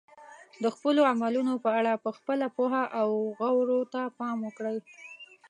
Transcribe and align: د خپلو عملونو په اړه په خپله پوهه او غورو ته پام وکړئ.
د 0.63 0.65
خپلو 0.75 1.01
عملونو 1.11 1.53
په 1.63 1.69
اړه 1.79 1.93
په 2.05 2.09
خپله 2.17 2.45
پوهه 2.57 2.83
او 2.99 3.09
غورو 3.39 3.79
ته 3.93 4.01
پام 4.17 4.37
وکړئ. 4.43 4.77